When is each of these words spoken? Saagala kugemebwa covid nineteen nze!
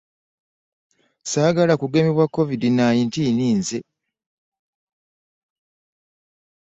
Saagala 1.23 1.73
kugemebwa 1.81 2.25
covid 2.35 2.61
nineteen 2.75 3.39
nze! 3.59 3.79